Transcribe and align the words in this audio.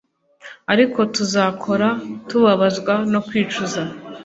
Ariko 0.73 0.99
tuzakora 1.15 1.87
tubabazwa 2.27 2.93
no 3.11 3.19
kwicuza 3.27 3.81